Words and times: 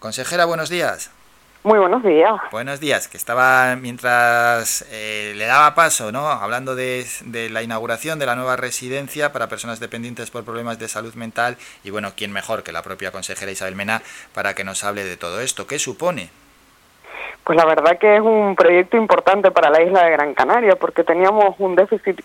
Consejera, 0.00 0.46
buenos 0.46 0.70
días. 0.70 1.12
Muy 1.62 1.78
buenos 1.78 2.02
días. 2.02 2.40
Buenos 2.50 2.80
días, 2.80 3.06
que 3.06 3.18
estaba 3.18 3.76
mientras 3.76 4.88
eh, 4.90 5.34
le 5.36 5.44
daba 5.44 5.74
paso, 5.74 6.10
¿no? 6.10 6.26
Hablando 6.26 6.74
de, 6.74 7.04
la 7.50 7.62
inauguración 7.62 8.18
de 8.18 8.24
la 8.24 8.34
nueva 8.34 8.56
residencia 8.56 9.30
para 9.30 9.48
personas 9.48 9.78
dependientes 9.78 10.30
por 10.30 10.42
problemas 10.42 10.78
de 10.78 10.88
salud 10.88 11.12
mental 11.16 11.58
y 11.84 11.90
bueno, 11.90 12.12
¿quién 12.16 12.32
mejor 12.32 12.62
que 12.62 12.72
la 12.72 12.80
propia 12.80 13.12
consejera 13.12 13.52
Isabel 13.52 13.76
Mena 13.76 14.00
para 14.32 14.54
que 14.54 14.64
nos 14.64 14.84
hable 14.84 15.04
de 15.04 15.18
todo 15.18 15.42
esto? 15.42 15.66
¿Qué 15.66 15.78
supone? 15.78 16.30
Pues 17.44 17.58
la 17.58 17.66
verdad 17.66 17.98
que 17.98 18.16
es 18.16 18.22
un 18.22 18.56
proyecto 18.56 18.96
importante 18.96 19.50
para 19.50 19.68
la 19.68 19.82
isla 19.82 20.04
de 20.04 20.12
Gran 20.12 20.32
Canaria 20.32 20.76
porque 20.76 21.04
teníamos 21.04 21.56
un 21.58 21.76
déficit 21.76 22.22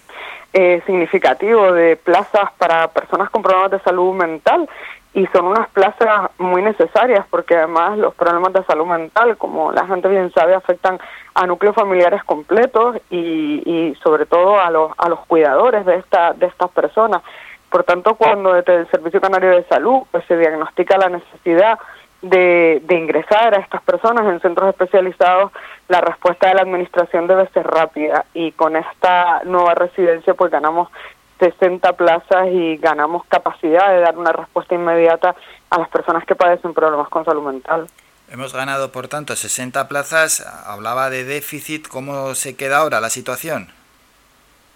eh, 0.54 0.82
significativo 0.86 1.73
de 1.73 1.98
plazas 1.98 2.54
para 2.57 2.88
personas 2.88 3.30
con 3.32 3.42
problemas 3.42 3.71
de 3.71 3.80
salud 3.82 4.14
mental 4.14 4.70
y 5.16 5.26
son 5.28 5.46
unas 5.46 5.70
plazas 5.70 6.30
muy 6.38 6.62
necesarias 6.62 7.26
porque 7.30 7.56
además 7.56 7.98
los 7.98 8.14
problemas 8.16 8.52
de 8.52 8.66
salud 8.66 8.86
mental, 8.86 9.38
como 9.38 9.72
la 9.72 9.88
gente 9.88 10.10
bien 10.10 10.30
sabe, 10.34 10.54
afectan 10.54 11.00
a 11.34 11.48
núcleos 11.48 11.73
familiares 11.73 12.22
completos 12.26 12.98
y, 13.10 13.64
y 13.66 13.96
sobre 14.04 14.26
todo 14.26 14.59
a 14.59 14.70
los, 14.70 14.92
a 14.98 15.08
los 15.08 15.22
cuidadores 15.26 15.86
de, 15.86 15.96
esta, 15.96 16.34
de 16.34 16.48
estas 16.48 16.70
personas. 16.72 17.22
Por 17.70 17.86
tanto, 17.86 18.16
cuando 18.16 18.54
desde 18.54 18.76
el 18.76 18.92
Servicio 18.92 19.22
Canario 19.22 19.52
de 19.52 19.64
Salud 19.64 20.02
pues, 20.12 20.26
se 20.26 20.38
diagnostica 20.38 20.98
la 20.98 21.08
necesidad 21.08 21.80
de, 22.22 22.82
de 22.84 22.95
ingresar 22.95 23.58
a 23.58 23.62
estas 23.62 23.82
personas 23.84 24.26
en 24.26 24.42
centros 24.42 24.68
especializados, 24.68 25.54
la 25.88 26.02
respuesta 26.02 26.50
de 26.50 26.56
la 26.56 26.64
Administración 26.64 27.26
debe 27.28 27.48
ser 27.54 27.66
rápida 27.66 28.26
y 28.34 28.52
con 28.52 28.76
esta 28.76 29.44
nueva 29.45 29.76
residencia 29.76 30.34
pues 30.34 30.52
ganamos 30.52 30.90
60 31.39 31.94
plazas 31.94 32.48
y 32.52 32.77
ganamos 32.77 33.25
capacidad 33.27 33.89
de 33.89 34.02
dar 34.02 34.17
una 34.17 34.31
respuesta 34.31 34.75
inmediata 34.75 35.35
a 35.70 35.80
las 35.80 35.89
personas 35.89 36.25
que 36.25 36.35
padecen 36.35 36.73
problemas 36.73 37.09
con 37.09 37.25
salud 37.25 37.44
mental. 37.44 37.88
Hemos 38.30 38.53
ganado, 38.53 38.91
por 38.91 39.08
tanto, 39.08 39.35
60 39.35 39.88
plazas. 39.88 40.45
Hablaba 40.66 41.09
de 41.09 41.25
déficit. 41.25 41.88
¿Cómo 41.88 42.33
se 42.33 42.55
queda 42.55 42.77
ahora 42.77 43.00
la 43.00 43.09
situación? 43.09 43.67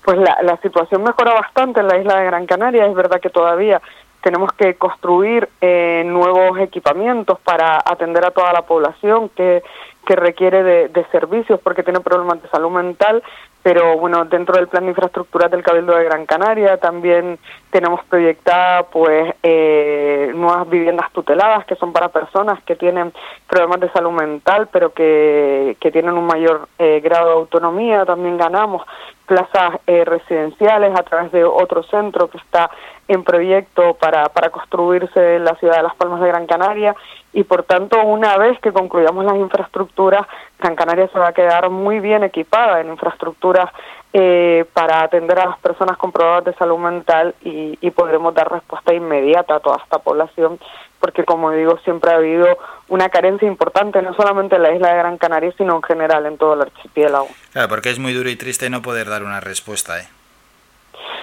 Pues 0.04 0.18
la, 0.18 0.38
la 0.44 0.58
situación 0.58 1.04
mejora 1.04 1.34
bastante 1.34 1.80
en 1.80 1.88
la 1.88 1.98
isla 1.98 2.20
de 2.20 2.26
Gran 2.26 2.46
Canaria. 2.46 2.86
Es 2.86 2.94
verdad 2.94 3.20
que 3.20 3.30
todavía 3.30 3.82
tenemos 4.22 4.52
que 4.54 4.76
construir 4.76 5.50
eh, 5.62 6.04
nuevos 6.06 6.60
equipamientos 6.60 7.40
para 7.40 7.78
atender 7.78 8.26
a 8.26 8.32
toda 8.32 8.52
la 8.54 8.64
población 8.64 9.30
que, 9.30 9.64
que 10.06 10.16
requiere 10.16 10.64
de, 10.64 10.88
de, 10.90 11.06
servicios 11.12 11.60
porque 11.64 11.84
tiene 11.84 12.00
problemas 12.00 12.42
de 12.42 12.50
salud 12.50 12.72
mental, 12.72 13.22
pero 13.62 13.98
bueno, 13.98 14.24
dentro 14.26 14.56
del 14.56 14.70
plan 14.70 14.84
de 14.84 14.92
infraestructura 14.92 15.50
del 15.50 15.64
Cabildo 15.64 15.96
de 15.96 16.06
Gran 16.06 16.26
Canaria 16.26 16.78
también 16.78 17.38
tenemos 17.72 18.04
proyectada 18.06 18.84
pues 18.84 19.36
eh, 19.44 20.32
nuevas 20.34 20.70
viviendas 20.70 21.12
tuteladas 21.12 21.66
que 21.66 21.76
son 21.76 21.92
para 21.92 22.08
personas 22.08 22.64
que 22.64 22.78
tienen 22.78 23.12
problemas 23.48 23.82
de 23.82 23.92
salud 23.92 24.12
mental 24.12 24.70
pero 24.72 24.94
que, 24.94 25.76
que 25.80 25.92
tienen 25.92 26.18
un 26.18 26.26
mayor 26.26 26.70
eh, 26.80 27.02
grado 27.04 27.28
de 27.28 27.34
autonomía. 27.34 28.06
También 28.06 28.38
ganamos 28.38 28.84
plazas 29.26 29.80
eh, 29.86 30.06
residenciales 30.06 30.98
a 30.98 31.04
través 31.04 31.32
de 31.32 31.44
otro 31.44 31.84
centro 31.84 32.30
que 32.30 32.38
está 32.38 32.72
en 33.08 33.24
proyecto 33.24 33.96
para, 33.96 34.30
para 34.30 34.50
construirse 34.52 35.36
en 35.36 35.44
la 35.44 35.56
ciudad 35.56 35.78
de 35.78 35.84
Las 35.84 35.96
Palmas 35.96 36.22
de 36.22 36.30
Gran 36.30 36.48
Canaria 36.48 36.96
y 37.34 37.44
por 37.44 37.64
tanto 37.64 38.02
una 38.04 38.38
vez 38.38 38.60
que 38.60 38.72
concluyamos 38.72 39.26
las 39.26 39.36
infraestructuras, 39.36 40.26
Gran 40.60 40.76
Canaria 40.76 41.08
se 41.10 41.20
va 41.20 41.30
a 41.30 41.34
quedar 41.34 41.70
muy 41.70 42.00
bien 42.00 42.24
equipada 42.24 42.82
en 42.82 42.90
infraestructuras 42.90 43.70
eh, 44.14 44.66
para 44.74 45.04
atender 45.04 45.40
a 45.40 45.46
las 45.46 45.60
personas 45.60 45.98
con 45.98 46.12
problemas 46.12 46.46
de 46.46 46.54
salud 46.56 46.80
mental 46.80 47.36
y, 47.44 47.78
y 47.80 47.92
podremos 47.92 48.34
dar 48.34 48.52
respuesta 48.52 48.94
inmediata 48.94 49.56
a 49.56 49.60
toda 49.60 49.78
esta 49.84 50.00
población 50.00 50.60
porque 51.00 51.24
como 51.24 51.52
digo 51.52 51.78
siempre 51.84 52.12
ha 52.12 52.16
habido 52.16 52.58
una 52.88 53.10
carencia 53.10 53.48
importante 53.48 54.02
no 54.02 54.14
solamente 54.16 54.56
en 54.56 54.64
la 54.64 54.74
isla 54.74 54.90
de 54.90 54.98
Gran 54.98 55.18
Canaria 55.18 55.54
sino 55.58 55.76
en 55.76 55.84
general 55.84 56.26
en 56.26 56.38
todo 56.38 56.56
el 56.56 56.62
archipiélago. 56.62 57.28
Claro, 57.54 57.70
porque 57.70 57.92
es 57.92 58.00
muy 58.00 58.14
duro 58.14 58.30
y 58.30 58.36
triste 58.36 58.70
no 58.70 58.82
poder 58.82 59.08
dar 59.08 59.24
una 59.24 59.40
respuesta, 59.40 60.00
¿eh? 60.00 60.08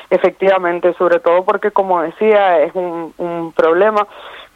Efectivamente, 0.08 0.94
sobre 0.94 1.18
todo 1.18 1.44
porque, 1.44 1.72
como 1.72 2.00
decía, 2.00 2.60
es 2.60 2.72
un, 2.74 3.12
un 3.18 3.52
problema 3.52 4.06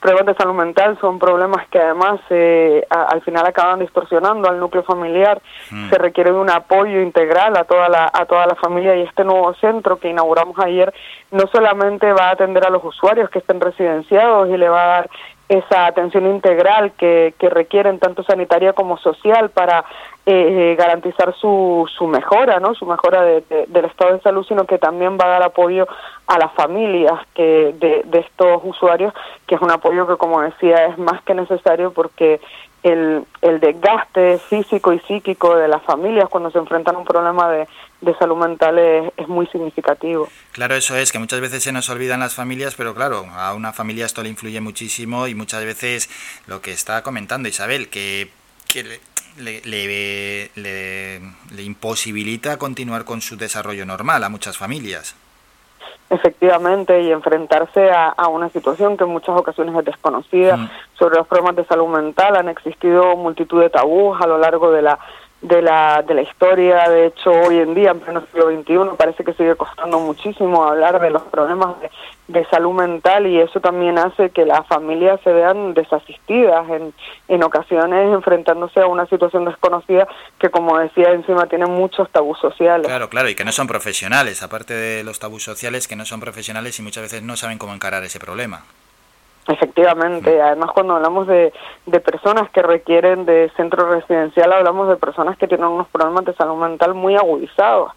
problemas 0.00 0.34
de 0.34 0.42
salud 0.42 0.54
mental 0.54 0.98
son 1.00 1.18
problemas 1.18 1.68
que 1.68 1.78
además 1.78 2.20
eh, 2.30 2.84
al 2.90 3.22
final 3.22 3.46
acaban 3.46 3.80
distorsionando 3.80 4.48
al 4.48 4.58
núcleo 4.58 4.82
familiar. 4.82 5.40
Mm. 5.70 5.90
Se 5.90 5.98
requiere 5.98 6.32
de 6.32 6.38
un 6.38 6.50
apoyo 6.50 7.00
integral 7.00 7.56
a 7.56 7.64
toda 7.64 7.88
la 7.88 8.10
a 8.12 8.24
toda 8.26 8.46
la 8.46 8.54
familia 8.54 8.96
y 8.96 9.02
este 9.02 9.24
nuevo 9.24 9.54
centro 9.54 9.98
que 9.98 10.08
inauguramos 10.08 10.58
ayer 10.58 10.92
no 11.30 11.46
solamente 11.52 12.12
va 12.12 12.28
a 12.28 12.32
atender 12.32 12.66
a 12.66 12.70
los 12.70 12.84
usuarios 12.84 13.30
que 13.30 13.40
estén 13.40 13.60
residenciados 13.60 14.48
y 14.48 14.56
le 14.56 14.68
va 14.68 14.82
a 14.82 14.86
dar 14.86 15.10
esa 15.50 15.86
atención 15.86 16.26
integral 16.26 16.92
que, 16.92 17.34
que 17.36 17.50
requieren 17.50 17.98
tanto 17.98 18.22
sanitaria 18.22 18.72
como 18.72 18.98
social 18.98 19.50
para 19.50 19.84
eh, 20.24 20.76
garantizar 20.78 21.34
su, 21.34 21.90
su 21.92 22.06
mejora, 22.06 22.60
¿no? 22.60 22.72
su 22.76 22.86
mejora 22.86 23.22
de, 23.22 23.42
del 23.66 23.84
estado 23.86 24.12
de 24.12 24.20
salud, 24.20 24.46
sino 24.46 24.64
que 24.64 24.78
también 24.78 25.18
va 25.20 25.24
a 25.24 25.30
dar 25.30 25.42
apoyo 25.42 25.88
a 26.28 26.38
las 26.38 26.52
familias 26.52 27.14
que 27.34 27.74
de, 27.80 28.02
de 28.04 28.18
estos 28.20 28.60
usuarios, 28.62 29.12
que 29.48 29.56
es 29.56 29.60
un 29.60 29.72
apoyo 29.72 30.06
que, 30.06 30.16
como 30.16 30.40
decía, 30.40 30.86
es 30.86 30.98
más 30.98 31.20
que 31.24 31.34
necesario 31.34 31.92
porque 31.92 32.40
el, 32.82 33.24
el 33.42 33.60
desgaste 33.60 34.38
físico 34.38 34.92
y 34.92 35.00
psíquico 35.00 35.56
de 35.56 35.68
las 35.68 35.82
familias 35.82 36.28
cuando 36.28 36.50
se 36.50 36.58
enfrentan 36.58 36.96
a 36.96 36.98
un 36.98 37.04
problema 37.04 37.50
de, 37.50 37.68
de 38.00 38.14
salud 38.16 38.36
mental 38.36 38.78
es, 38.78 39.12
es, 39.16 39.28
muy 39.28 39.46
significativo. 39.48 40.28
Claro, 40.52 40.74
eso 40.74 40.96
es, 40.96 41.12
que 41.12 41.18
muchas 41.18 41.40
veces 41.40 41.62
se 41.62 41.72
nos 41.72 41.88
olvidan 41.90 42.20
las 42.20 42.34
familias, 42.34 42.74
pero 42.76 42.94
claro, 42.94 43.26
a 43.34 43.54
una 43.54 43.72
familia 43.72 44.06
esto 44.06 44.22
le 44.22 44.30
influye 44.30 44.60
muchísimo 44.60 45.26
y 45.26 45.34
muchas 45.34 45.64
veces 45.64 46.08
lo 46.46 46.60
que 46.62 46.72
está 46.72 47.02
comentando 47.02 47.48
Isabel, 47.48 47.88
que, 47.88 48.30
que 48.66 48.82
le, 48.82 49.60
le, 49.64 50.50
le, 50.54 51.20
le 51.50 51.62
imposibilita 51.62 52.58
continuar 52.58 53.04
con 53.04 53.20
su 53.20 53.36
desarrollo 53.36 53.84
normal 53.84 54.24
a 54.24 54.28
muchas 54.28 54.56
familias. 54.56 55.14
Efectivamente, 56.10 57.02
y 57.02 57.12
enfrentarse 57.12 57.90
a, 57.90 58.08
a, 58.08 58.28
una 58.28 58.48
situación 58.48 58.96
que 58.96 59.04
en 59.04 59.10
muchas 59.10 59.38
ocasiones 59.38 59.76
es 59.76 59.84
desconocida 59.84 60.56
mm. 60.56 60.70
sobre 60.98 61.16
los 61.16 61.26
problemas 61.26 61.54
de 61.56 61.64
salud 61.64 61.88
mental. 61.88 62.36
Han 62.36 62.48
existido 62.48 63.16
multitud 63.16 63.60
de 63.60 63.70
tabús 63.70 64.20
a 64.20 64.26
lo 64.26 64.38
largo 64.38 64.72
de 64.72 64.82
la 64.82 64.98
de 65.42 65.62
la, 65.62 66.02
de 66.06 66.14
la 66.14 66.22
historia. 66.22 66.88
De 66.88 67.06
hecho, 67.06 67.30
hoy 67.30 67.58
en 67.58 67.74
día, 67.74 67.90
en 67.92 68.00
pleno 68.00 68.22
siglo 68.26 68.50
XXI, 68.50 68.96
parece 68.96 69.24
que 69.24 69.32
sigue 69.32 69.56
costando 69.56 69.98
muchísimo 69.98 70.64
hablar 70.64 71.00
de 71.00 71.10
los 71.10 71.22
problemas 71.22 71.76
de, 72.28 72.44
salud 72.50 72.72
mental 72.72 73.26
y 73.26 73.40
eso 73.40 73.60
también 73.60 73.98
hace 73.98 74.30
que 74.30 74.44
las 74.44 74.66
familias 74.66 75.20
se 75.22 75.32
vean 75.32 75.74
desasistidas 75.74 76.68
en, 76.70 76.92
en 77.28 77.42
ocasiones 77.42 78.12
enfrentándose 78.12 78.80
a 78.80 78.86
una 78.86 79.06
situación 79.06 79.44
desconocida 79.44 80.08
que, 80.38 80.48
como 80.48 80.78
decía, 80.78 81.10
encima 81.12 81.46
tiene 81.46 81.66
muchos 81.66 82.08
tabús 82.10 82.38
sociales. 82.38 82.86
Claro, 82.86 83.08
claro, 83.08 83.28
y 83.28 83.34
que 83.34 83.44
no 83.44 83.52
son 83.52 83.66
profesionales, 83.66 84.42
aparte 84.42 84.74
de 84.74 85.04
los 85.04 85.18
tabús 85.18 85.42
sociales, 85.42 85.86
que 85.86 85.96
no 85.96 86.04
son 86.04 86.20
profesionales 86.20 86.78
y 86.78 86.82
muchas 86.82 87.02
veces 87.02 87.22
no 87.22 87.36
saben 87.36 87.58
cómo 87.58 87.74
encarar 87.74 88.02
ese 88.04 88.18
problema. 88.18 88.64
Efectivamente, 89.48 90.40
además 90.40 90.70
cuando 90.72 90.96
hablamos 90.96 91.26
de, 91.26 91.52
de 91.86 92.00
personas 92.00 92.50
que 92.50 92.62
requieren 92.62 93.24
de 93.24 93.50
centro 93.56 93.90
residencial, 93.90 94.52
hablamos 94.52 94.88
de 94.88 94.96
personas 94.96 95.36
que 95.38 95.48
tienen 95.48 95.66
unos 95.66 95.88
problemas 95.88 96.24
de 96.26 96.34
salud 96.34 96.56
mental 96.56 96.94
muy 96.94 97.16
agudizados, 97.16 97.92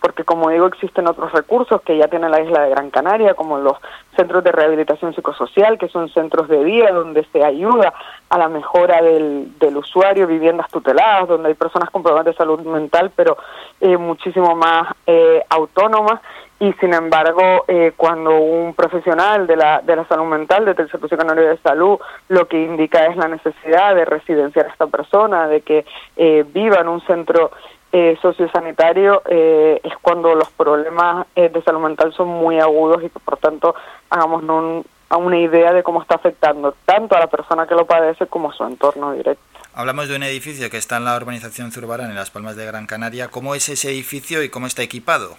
porque 0.00 0.24
como 0.24 0.50
digo 0.50 0.66
existen 0.66 1.06
otros 1.06 1.32
recursos 1.32 1.82
que 1.82 1.96
ya 1.98 2.08
tiene 2.08 2.28
la 2.28 2.40
isla 2.40 2.62
de 2.62 2.70
Gran 2.70 2.90
Canaria, 2.90 3.34
como 3.34 3.58
los 3.58 3.76
centros 4.16 4.42
de 4.42 4.52
rehabilitación 4.52 5.14
psicosocial, 5.14 5.78
que 5.78 5.88
son 5.88 6.08
centros 6.08 6.48
de 6.48 6.64
día 6.64 6.90
donde 6.92 7.24
se 7.32 7.44
ayuda 7.44 7.94
a 8.28 8.38
la 8.38 8.48
mejora 8.48 9.00
del, 9.02 9.56
del 9.58 9.76
usuario, 9.76 10.26
viviendas 10.26 10.68
tuteladas, 10.70 11.28
donde 11.28 11.48
hay 11.48 11.54
personas 11.54 11.90
con 11.90 12.02
problemas 12.02 12.26
de 12.26 12.34
salud 12.34 12.60
mental, 12.62 13.12
pero 13.14 13.36
eh, 13.80 13.96
muchísimo 13.96 14.56
más 14.56 14.88
eh, 15.06 15.44
autónomas. 15.50 16.20
Y 16.58 16.72
sin 16.80 16.94
embargo 16.94 17.66
eh, 17.68 17.92
cuando 17.96 18.38
un 18.38 18.72
profesional 18.72 19.46
de 19.46 19.56
la, 19.56 19.82
de 19.82 19.94
la 19.94 20.08
salud 20.08 20.24
mental 20.24 20.64
desde 20.64 20.84
el 20.84 20.90
Servicio 20.90 21.18
Canario 21.18 21.48
de 21.48 21.58
Salud 21.58 21.98
lo 22.28 22.48
que 22.48 22.62
indica 22.62 23.04
es 23.04 23.16
la 23.18 23.28
necesidad 23.28 23.94
de 23.94 24.06
residenciar 24.06 24.64
a 24.64 24.70
esta 24.70 24.86
persona, 24.86 25.48
de 25.48 25.60
que 25.60 25.84
eh, 26.16 26.46
viva 26.48 26.80
en 26.80 26.88
un 26.88 27.02
centro 27.02 27.50
eh, 27.98 28.18
sociosanitario, 28.20 29.22
eh, 29.26 29.80
es 29.82 29.94
cuando 30.02 30.34
los 30.34 30.50
problemas 30.50 31.26
eh, 31.34 31.48
de 31.48 31.62
salud 31.62 31.80
mental 31.80 32.12
son 32.12 32.28
muy 32.28 32.60
agudos 32.60 33.02
y 33.02 33.08
que 33.08 33.18
por 33.20 33.38
tanto 33.38 33.74
hagamos 34.10 34.42
un, 34.42 34.84
a 35.08 35.16
una 35.16 35.38
idea 35.38 35.72
de 35.72 35.82
cómo 35.82 36.02
está 36.02 36.16
afectando 36.16 36.74
tanto 36.84 37.16
a 37.16 37.20
la 37.20 37.28
persona 37.28 37.66
que 37.66 37.74
lo 37.74 37.86
padece 37.86 38.26
como 38.26 38.50
a 38.50 38.52
su 38.52 38.64
entorno 38.64 39.12
directo. 39.12 39.42
Hablamos 39.72 40.10
de 40.10 40.16
un 40.16 40.24
edificio 40.24 40.68
que 40.68 40.76
está 40.76 40.98
en 40.98 41.06
la 41.06 41.16
urbanización 41.16 41.72
Zurbarán, 41.72 42.10
en 42.10 42.16
las 42.16 42.30
Palmas 42.30 42.54
de 42.54 42.66
Gran 42.66 42.86
Canaria. 42.86 43.28
¿Cómo 43.28 43.54
es 43.54 43.66
ese 43.70 43.88
edificio 43.88 44.42
y 44.42 44.50
cómo 44.50 44.66
está 44.66 44.82
equipado? 44.82 45.30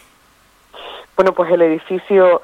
Bueno, 1.16 1.34
pues 1.34 1.52
el 1.52 1.62
edificio 1.62 2.42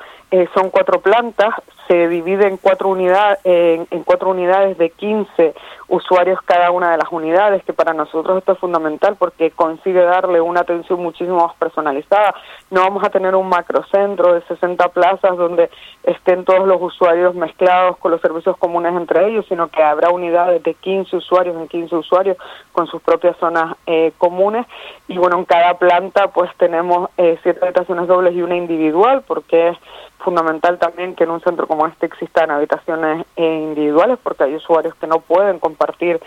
son 0.53 0.69
cuatro 0.69 1.01
plantas, 1.01 1.55
se 1.93 2.07
divide 2.07 2.47
en 2.47 2.57
cuatro 2.57 2.89
unidades 2.89 3.39
en, 3.43 3.85
cuatro 4.03 4.31
unidades 4.31 4.77
de 4.79 4.89
15 4.89 5.53
usuarios 5.89 6.39
cada 6.43 6.71
una 6.71 6.91
de 6.91 6.97
las 6.97 7.11
unidades 7.11 7.63
que 7.63 7.73
para 7.73 7.93
nosotros 7.93 8.39
esto 8.39 8.53
es 8.53 8.57
fundamental 8.57 9.15
porque 9.17 9.51
consigue 9.51 10.01
darle 10.01 10.41
una 10.41 10.61
atención 10.61 10.99
muchísimo 10.99 11.45
más 11.45 11.55
personalizada. 11.57 12.33
No 12.71 12.81
vamos 12.81 13.03
a 13.03 13.11
tener 13.11 13.35
un 13.35 13.47
macrocentro 13.47 14.33
de 14.33 14.41
60 14.41 14.87
plazas 14.89 15.37
donde 15.37 15.69
estén 16.03 16.45
todos 16.45 16.67
los 16.67 16.81
usuarios 16.81 17.35
mezclados 17.35 17.97
con 17.97 18.11
los 18.11 18.21
servicios 18.21 18.57
comunes 18.57 18.93
entre 18.95 19.27
ellos 19.27 19.45
sino 19.47 19.67
que 19.67 19.83
habrá 19.83 20.09
unidades 20.09 20.63
de 20.63 20.73
15 20.73 21.15
usuarios 21.15 21.55
en 21.55 21.67
15 21.67 21.95
usuarios 21.95 22.37
con 22.71 22.87
sus 22.87 23.01
propias 23.03 23.37
zonas 23.37 23.75
eh, 23.85 24.13
comunes. 24.17 24.65
Y 25.07 25.19
bueno 25.19 25.37
en 25.37 25.45
cada 25.45 25.77
planta 25.77 26.29
pues 26.29 26.49
tenemos 26.57 27.11
eh, 27.17 27.37
siete 27.43 27.59
habitaciones 27.61 28.07
dobles 28.07 28.33
y 28.33 28.41
una 28.41 28.55
individual 28.55 29.23
porque 29.27 29.69
es 29.69 29.77
fundamental 30.23 30.79
también 30.79 31.15
que 31.15 31.25
en 31.25 31.31
un 31.31 31.41
centro 31.41 31.67
como 31.67 31.82
este 31.87 32.05
existan 32.05 32.51
habitaciones 32.51 33.25
eh, 33.35 33.45
individuales 33.45 34.17
porque 34.21 34.43
hay 34.43 34.55
usuarios 34.55 34.95
que 34.95 35.07
no 35.07 35.19
pueden 35.19 35.59
compartir 35.59 36.19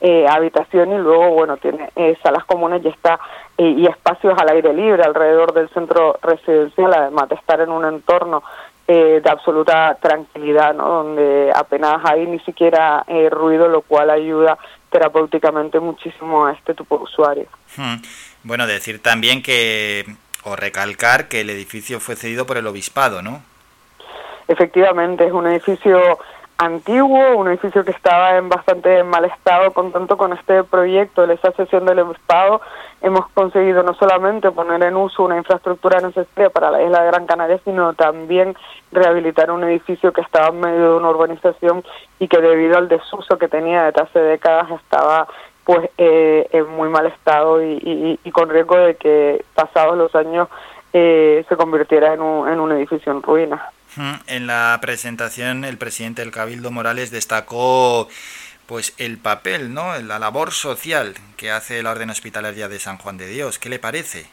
eh, 0.00 0.26
habitación 0.28 0.92
y 0.92 0.98
luego 0.98 1.30
bueno 1.30 1.56
tiene 1.56 1.90
eh, 1.96 2.16
salas 2.22 2.44
comunes 2.44 2.84
y 2.84 2.88
está 2.88 3.20
y 3.58 3.86
espacios 3.86 4.36
al 4.36 4.48
aire 4.48 4.72
libre 4.72 5.04
alrededor 5.04 5.52
del 5.52 5.68
centro 5.68 6.18
residencial 6.20 6.92
además 6.94 7.28
de 7.28 7.36
estar 7.36 7.60
en 7.60 7.70
un 7.70 7.84
entorno 7.84 8.42
de 8.88 9.22
absoluta 9.30 9.96
tranquilidad 10.02 10.74
no 10.74 10.88
donde 10.88 11.52
apenas 11.54 12.00
hay 12.04 12.26
ni 12.26 12.40
siquiera 12.40 13.04
ruido 13.30 13.68
lo 13.68 13.82
cual 13.82 14.10
ayuda 14.10 14.58
terapéuticamente 14.90 15.78
muchísimo 15.78 16.46
a 16.46 16.52
este 16.52 16.74
tipo 16.74 16.98
de 16.98 17.04
usuarios 17.04 17.48
hmm. 17.76 17.96
bueno 18.42 18.66
decir 18.66 19.00
también 19.00 19.42
que 19.42 20.04
o 20.44 20.56
recalcar 20.56 21.28
que 21.28 21.40
el 21.40 21.50
edificio 21.50 22.00
fue 22.00 22.16
cedido 22.16 22.46
por 22.46 22.56
el 22.56 22.66
obispado, 22.66 23.22
¿no? 23.22 23.42
Efectivamente, 24.48 25.26
es 25.26 25.32
un 25.32 25.46
edificio 25.46 26.00
antiguo, 26.58 27.36
un 27.36 27.48
edificio 27.48 27.84
que 27.84 27.90
estaba 27.90 28.36
en 28.36 28.48
bastante 28.48 29.02
mal 29.02 29.24
estado, 29.24 29.72
con 29.72 29.90
tanto 29.90 30.16
con 30.16 30.32
este 30.32 30.62
proyecto 30.64 31.26
de 31.26 31.34
esa 31.34 31.52
sesión 31.52 31.84
del 31.86 32.00
Obispado 32.00 32.60
hemos 33.02 33.28
conseguido 33.30 33.82
no 33.82 33.94
solamente 33.94 34.50
poner 34.52 34.82
en 34.84 34.96
uso 34.96 35.24
una 35.24 35.36
infraestructura 35.36 36.00
necesaria 36.00 36.50
para 36.50 36.70
la 36.70 36.82
isla 36.82 37.02
de 37.02 37.08
Gran 37.08 37.26
Canaria, 37.26 37.58
sino 37.64 37.94
también 37.94 38.54
rehabilitar 38.92 39.50
un 39.50 39.64
edificio 39.64 40.12
que 40.12 40.20
estaba 40.20 40.48
en 40.48 40.60
medio 40.60 40.92
de 40.92 40.96
una 40.96 41.10
urbanización 41.10 41.82
y 42.20 42.28
que 42.28 42.40
debido 42.40 42.78
al 42.78 42.88
desuso 42.88 43.38
que 43.38 43.48
tenía 43.48 43.84
desde 43.84 44.02
hace 44.02 44.18
décadas 44.20 44.70
estaba 44.70 45.26
pues 45.64 45.90
eh, 45.98 46.48
en 46.52 46.68
muy 46.68 46.88
mal 46.88 47.06
estado 47.06 47.62
y, 47.62 48.18
con 48.32 48.50
riesgo 48.50 48.76
de 48.76 48.96
que 48.96 49.44
pasados 49.54 49.96
los 49.96 50.14
años 50.14 50.48
eh, 50.92 51.44
se 51.48 51.56
convirtiera 51.56 52.14
en 52.14 52.20
un, 52.20 52.48
en 52.48 52.60
un 52.60 52.72
edificio 52.72 53.12
en 53.12 53.22
ruinas. 53.22 53.62
En 54.26 54.46
la 54.46 54.78
presentación 54.80 55.64
el 55.64 55.76
presidente 55.76 56.22
del 56.22 56.30
Cabildo 56.30 56.70
Morales 56.70 57.10
destacó 57.10 58.08
pues 58.66 58.94
el 58.96 59.18
papel, 59.18 59.74
¿no? 59.74 59.98
la 59.98 60.18
labor 60.18 60.52
social 60.52 61.14
que 61.36 61.50
hace 61.50 61.82
la 61.82 61.90
Orden 61.90 62.10
Hospitalaria 62.10 62.68
de 62.68 62.78
San 62.78 62.96
Juan 62.96 63.18
de 63.18 63.26
Dios. 63.26 63.58
¿Qué 63.58 63.68
le 63.68 63.78
parece? 63.78 64.30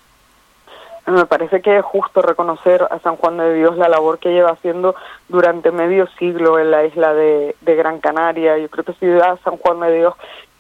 Me 1.10 1.26
parece 1.26 1.62
que 1.62 1.78
es 1.78 1.84
justo 1.84 2.22
reconocer 2.22 2.88
a 2.90 3.00
San 3.00 3.16
Juan 3.16 3.38
de 3.38 3.56
Dios 3.56 3.76
la 3.78 3.90
labor 3.90 4.20
que 4.20 4.30
lleva 4.30 4.52
haciendo 4.52 4.96
durante 5.28 5.72
medio 5.72 6.08
siglo 6.20 6.60
en 6.60 6.70
la 6.70 6.86
isla 6.86 7.14
de, 7.14 7.56
Gran 7.62 8.00
Canaria. 8.00 8.58
Yo 8.58 8.70
creo 8.70 8.86
que 8.86 8.94
Ciudad 8.94 9.40
San 9.44 9.58
Juan 9.58 9.80
de 9.80 9.96
Dios 9.96 10.14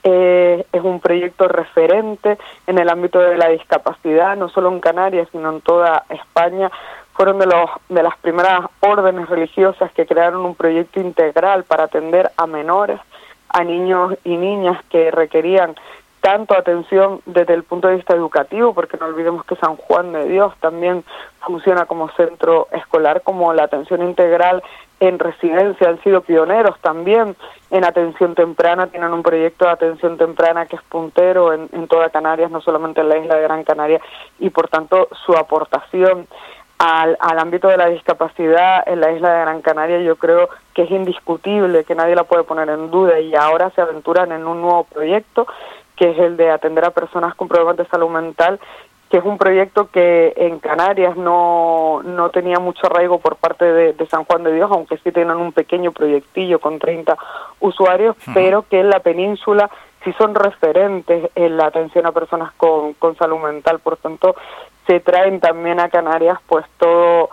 eh, 0.03 0.65
es 0.71 0.81
un 0.81 1.01
proyecto 1.01 1.47
referente 1.47 2.37
en 2.65 2.79
el 2.79 2.89
ámbito 2.89 3.19
de 3.19 3.37
la 3.37 3.49
discapacidad, 3.49 4.35
no 4.37 4.49
solo 4.49 4.69
en 4.69 4.79
Canarias, 4.79 5.27
sino 5.31 5.51
en 5.51 5.61
toda 5.61 6.05
España. 6.09 6.71
Fueron 7.19 7.37
de, 7.37 7.47
los, 7.47 7.69
de 7.89 8.01
las 8.01 8.15
primeras 8.19 8.61
órdenes 8.79 9.27
religiosas 9.27 9.91
que 9.91 10.05
crearon 10.05 10.45
un 10.45 10.55
proyecto 10.55 11.01
integral 11.01 11.65
para 11.65 11.83
atender 11.83 12.31
a 12.37 12.47
menores, 12.47 12.97
a 13.49 13.61
niños 13.65 14.13
y 14.23 14.37
niñas 14.37 14.81
que 14.89 15.11
requerían 15.11 15.75
tanto 16.21 16.57
atención 16.57 17.19
desde 17.25 17.55
el 17.55 17.63
punto 17.63 17.89
de 17.89 17.97
vista 17.97 18.15
educativo, 18.15 18.73
porque 18.73 18.95
no 18.97 19.07
olvidemos 19.07 19.43
que 19.43 19.57
San 19.57 19.75
Juan 19.75 20.13
de 20.13 20.29
Dios 20.29 20.53
también 20.61 21.03
funciona 21.41 21.85
como 21.87 22.07
centro 22.11 22.69
escolar, 22.71 23.21
como 23.21 23.53
la 23.53 23.63
atención 23.63 24.01
integral 24.01 24.63
en 25.01 25.19
residencia, 25.19 25.89
han 25.89 26.01
sido 26.03 26.21
pioneros 26.21 26.79
también 26.79 27.35
en 27.69 27.83
atención 27.83 28.33
temprana, 28.33 28.87
tienen 28.87 29.11
un 29.11 29.23
proyecto 29.23 29.65
de 29.65 29.71
atención 29.71 30.17
temprana 30.17 30.67
que 30.67 30.77
es 30.77 30.81
puntero 30.83 31.51
en, 31.51 31.67
en 31.73 31.89
toda 31.89 32.09
Canarias, 32.11 32.49
no 32.49 32.61
solamente 32.61 33.01
en 33.01 33.09
la 33.09 33.17
isla 33.17 33.35
de 33.35 33.43
Gran 33.43 33.65
Canaria, 33.65 33.99
y 34.39 34.49
por 34.49 34.69
tanto 34.69 35.09
su 35.25 35.33
aportación 35.35 36.27
al, 36.79 37.17
al 37.19 37.39
ámbito 37.39 37.67
de 37.67 37.77
la 37.77 37.89
discapacidad 37.89 38.87
en 38.87 39.01
la 39.01 39.11
isla 39.11 39.33
de 39.33 39.41
Gran 39.41 39.61
Canaria 39.61 39.99
yo 39.99 40.15
creo 40.15 40.49
que 40.73 40.83
es 40.83 40.91
indiscutible, 40.91 41.83
que 41.83 41.93
nadie 41.93 42.15
la 42.15 42.23
puede 42.23 42.43
poner 42.43 42.69
en 42.69 42.89
duda 42.89 43.19
y 43.19 43.35
ahora 43.35 43.69
se 43.71 43.81
aventuran 43.81 44.31
en 44.31 44.47
un 44.47 44.61
nuevo 44.61 44.85
proyecto 44.85 45.45
que 45.97 46.11
es 46.11 46.17
el 46.17 46.37
de 46.37 46.49
atender 46.49 46.85
a 46.85 46.91
personas 46.91 47.35
con 47.35 47.49
problemas 47.49 47.75
de 47.75 47.85
salud 47.87 48.09
mental, 48.09 48.57
que 49.09 49.17
es 49.17 49.23
un 49.25 49.37
proyecto 49.37 49.89
que 49.91 50.33
en 50.37 50.59
Canarias 50.59 51.17
no, 51.17 52.01
no 52.03 52.29
tenía 52.29 52.59
mucho 52.59 52.87
arraigo 52.87 53.19
por 53.19 53.35
parte 53.35 53.65
de, 53.65 54.07
San 54.07 54.23
Juan 54.23 54.43
de 54.43 54.53
Dios, 54.53 54.69
aunque 54.71 54.97
sí 54.99 55.11
tienen 55.11 55.35
un 55.35 55.51
pequeño 55.51 55.91
proyectillo 55.91 56.59
con 56.59 56.79
30 56.79 57.17
usuarios, 57.59 58.15
pero 58.33 58.63
que 58.69 58.79
en 58.79 58.89
la 58.89 59.01
península 59.01 59.69
sí 60.05 60.13
son 60.17 60.35
referentes 60.35 61.29
en 61.35 61.57
la 61.57 61.65
atención 61.65 62.05
a 62.05 62.13
personas 62.13 62.53
con, 62.53 62.93
con 62.93 63.17
salud 63.17 63.39
mental. 63.39 63.79
Por 63.79 63.97
tanto, 63.97 64.35
se 64.89 64.99
traen 65.01 65.39
también 65.39 65.79
a 65.79 65.89
Canarias 65.89 66.39
pues 66.47 66.65
todo 66.79 67.29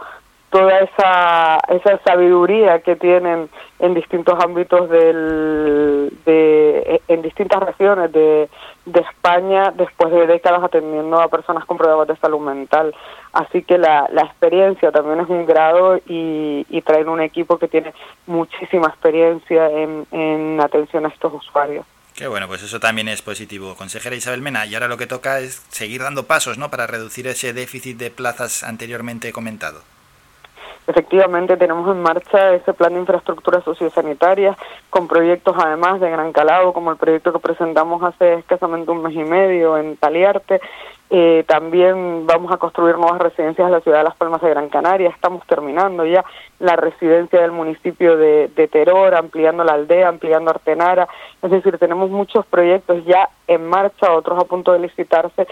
toda 0.50 0.78
esa, 0.78 1.58
esa 1.68 1.98
sabiduría 2.04 2.80
que 2.80 2.96
tienen 2.96 3.48
en 3.78 3.94
distintos 3.94 4.38
ámbitos 4.42 4.88
del, 4.90 6.12
de, 6.24 7.00
en 7.08 7.22
distintas 7.22 7.60
regiones 7.60 8.12
de, 8.12 8.48
España 8.86 9.72
después 9.74 10.12
de 10.12 10.26
décadas 10.26 10.62
atendiendo 10.62 11.20
a 11.20 11.28
personas 11.28 11.64
con 11.64 11.76
problemas 11.76 12.06
de 12.06 12.16
salud 12.16 12.40
mental. 12.40 12.94
Así 13.32 13.62
que 13.62 13.76
la, 13.76 14.08
la 14.12 14.22
experiencia 14.22 14.92
también 14.92 15.20
es 15.20 15.28
un 15.28 15.44
grado 15.44 15.98
y, 16.06 16.64
y 16.70 16.82
traen 16.82 17.08
un 17.08 17.20
equipo 17.20 17.58
que 17.58 17.68
tiene 17.68 17.92
muchísima 18.26 18.86
experiencia 18.86 19.68
en, 19.70 20.06
en 20.12 20.60
atención 20.60 21.04
a 21.04 21.08
estos 21.08 21.34
usuarios. 21.34 21.84
Qué 22.16 22.26
bueno, 22.26 22.48
pues 22.48 22.62
eso 22.62 22.80
también 22.80 23.08
es 23.08 23.20
positivo. 23.20 23.76
Consejera 23.76 24.16
Isabel 24.16 24.40
Mena, 24.40 24.64
y 24.64 24.72
ahora 24.72 24.88
lo 24.88 24.96
que 24.96 25.06
toca 25.06 25.38
es 25.40 25.60
seguir 25.68 26.00
dando 26.00 26.26
pasos 26.26 26.56
¿no? 26.56 26.70
para 26.70 26.86
reducir 26.86 27.26
ese 27.26 27.52
déficit 27.52 27.98
de 27.98 28.10
plazas 28.10 28.62
anteriormente 28.62 29.32
comentado. 29.32 29.82
Efectivamente, 30.86 31.56
tenemos 31.56 31.90
en 31.90 32.00
marcha 32.00 32.52
ese 32.52 32.72
plan 32.72 32.94
de 32.94 33.00
infraestructuras 33.00 33.64
sociosanitarias 33.64 34.56
con 34.88 35.08
proyectos 35.08 35.56
además 35.58 36.00
de 36.00 36.10
gran 36.10 36.32
calado, 36.32 36.72
como 36.72 36.92
el 36.92 36.96
proyecto 36.96 37.32
que 37.32 37.40
presentamos 37.40 38.02
hace 38.04 38.34
escasamente 38.34 38.92
un 38.92 39.02
mes 39.02 39.14
y 39.14 39.24
medio 39.24 39.76
en 39.78 39.96
Taliarte. 39.96 40.60
Eh, 41.08 41.44
también 41.46 42.26
vamos 42.26 42.52
a 42.52 42.56
construir 42.56 42.96
nuevas 42.98 43.20
residencias 43.20 43.66
en 43.66 43.72
la 43.72 43.80
ciudad 43.80 43.98
de 43.98 44.04
Las 44.04 44.16
Palmas 44.16 44.40
de 44.42 44.50
Gran 44.50 44.68
Canaria. 44.68 45.08
Estamos 45.08 45.44
terminando 45.46 46.04
ya 46.04 46.24
la 46.58 46.76
residencia 46.76 47.40
del 47.40 47.52
municipio 47.52 48.16
de, 48.16 48.48
de 48.48 48.68
Teror, 48.68 49.14
ampliando 49.14 49.64
la 49.64 49.74
aldea, 49.74 50.08
ampliando 50.08 50.50
Artenara. 50.50 51.08
Es 51.42 51.50
decir, 51.50 51.78
tenemos 51.78 52.10
muchos 52.10 52.46
proyectos 52.46 53.04
ya 53.04 53.28
en 53.46 53.68
marcha, 53.68 54.12
otros 54.12 54.38
a 54.38 54.46
punto 54.46 54.72
de 54.72 54.80
licitarse, 54.80 55.46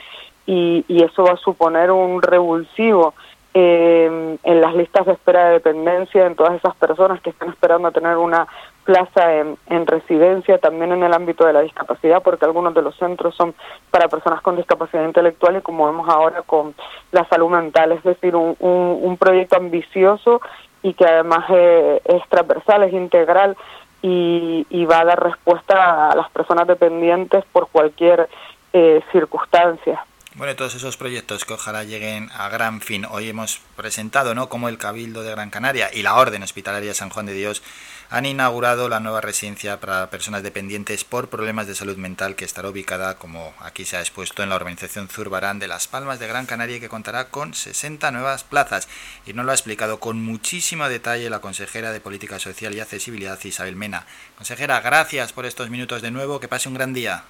y, 0.47 0.85
y 0.89 1.03
eso 1.03 1.25
va 1.25 1.33
a 1.33 1.37
suponer 1.37 1.91
un 1.91 2.21
revulsivo 2.21 3.15
eh, 3.55 4.37
en 4.43 4.61
las 4.61 4.75
listas 4.75 5.07
de 5.07 5.13
espera 5.13 5.47
de 5.47 5.53
dependencia, 5.53 6.27
en 6.27 6.35
todas 6.35 6.55
esas 6.55 6.75
personas 6.75 7.21
que 7.21 7.31
están 7.31 7.51
esperando 7.51 7.89
a 7.89 7.93
tener 7.93 8.17
una 8.17 8.49
plaza 8.83 9.33
en, 9.37 9.57
en, 9.69 9.87
residencia, 9.87 10.59
también 10.59 10.93
en 10.93 11.05
el 11.05 11.15
ámbito 11.15 11.47
de 11.47 11.53
la 11.53 11.63
discapacidad, 11.63 12.23
porque 12.23 12.45
algunos 12.45 12.75
de 12.75 12.83
los 12.83 12.97
centros 12.97 13.35
son 13.35 13.55
para 13.91 14.09
personas 14.09 14.43
con 14.43 14.57
discapacidad 14.57 15.05
intelectual 15.05 15.57
y 15.57 15.63
como 15.63 15.87
vemos 15.87 16.09
ahora 16.09 16.43
con 16.43 16.75
la 17.13 17.25
salud 17.29 17.49
mental, 17.49 17.93
es 17.93 18.03
decir, 18.03 18.35
un, 18.35 18.57
un, 18.59 18.99
un 19.01 19.17
proyecto 19.17 19.57
ambicioso 19.57 20.41
y 20.83 20.93
que 20.95 21.07
además 21.07 21.49
es, 21.49 22.03
es 22.05 22.29
transversal, 22.29 22.83
es 22.83 22.93
integral 22.93 23.57
y, 24.03 24.67
y, 24.69 24.85
va 24.85 25.01
a 25.01 25.05
dar 25.05 25.23
respuesta 25.23 26.11
a 26.11 26.15
las 26.17 26.29
personas 26.31 26.67
dependientes 26.67 27.43
por 27.53 27.69
cualquier 27.69 28.29
eh, 28.75 29.01
circunstancia. 29.13 30.05
Bueno, 30.37 30.57
todos 30.57 30.75
esos 30.75 30.97
proyectos 30.97 31.45
que 31.45 31.55
ojalá 31.55 31.85
lleguen 31.85 32.29
a 32.37 32.49
gran 32.49 32.81
fin. 32.81 33.07
Hoy 33.09 33.29
hemos 33.29 33.61
presentado, 33.77 34.35
¿no? 34.35 34.49
Como 34.49 34.69
el 34.69 34.79
Cabildo 34.79 35.23
de 35.23 35.31
Gran 35.31 35.49
Canaria 35.49 35.91
y 35.95 36.03
la 36.03 36.17
Orden 36.17 36.43
Hospitalaria 36.43 36.93
San 36.93 37.11
Juan 37.11 37.27
de 37.27 37.35
Dios 37.35 37.63
han 38.11 38.27
inaugurado 38.27 38.89
la 38.89 38.99
nueva 38.99 39.21
residencia 39.21 39.79
para 39.79 40.11
personas 40.11 40.43
dependientes 40.43 41.05
por 41.05 41.29
problemas 41.29 41.69
de 41.69 41.77
salud 41.77 41.97
mental 41.99 42.35
que 42.35 42.45
estará 42.45 42.69
ubicada, 42.69 43.17
como 43.17 43.55
aquí 43.61 43.85
se 43.85 43.97
ha 43.97 44.01
expuesto, 44.01 44.43
en 44.43 44.49
la 44.49 44.57
urbanización 44.57 45.07
Zurbarán 45.07 45.61
de 45.61 45.69
Las 45.69 45.87
Palmas 45.87 46.19
de 46.19 46.27
Gran 46.27 46.47
Canaria 46.47 46.79
y 46.79 46.81
que 46.81 46.89
contará 46.89 47.27
con 47.29 47.55
60 47.55 48.11
nuevas 48.11 48.43
plazas. 48.43 48.89
Y 49.27 49.35
nos 49.35 49.47
lo 49.47 49.53
ha 49.53 49.55
explicado 49.55 50.01
con 50.01 50.21
muchísimo 50.21 50.89
detalle 50.89 51.31
la 51.31 51.41
consejera 51.41 51.93
de 51.93 52.01
Política 52.01 52.41
Social 52.41 52.75
y 52.75 52.81
Accesibilidad, 52.81 53.39
Isabel 53.45 53.77
Mena. 53.77 54.05
Consejera, 54.35 54.81
gracias 54.81 55.33
por 55.33 55.47
estos 55.47 55.71
minutos 55.71 56.03
de 56.03 56.11
nuevo. 56.11 56.41
Que 56.41 56.49
pase 56.49 56.69
un 56.69 56.75
gran 56.75 56.93
día. 56.93 57.23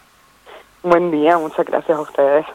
Buen 0.82 1.10
día, 1.10 1.36
muchas 1.36 1.66
gracias 1.66 1.98
a 1.98 2.00
ustedes. 2.00 2.46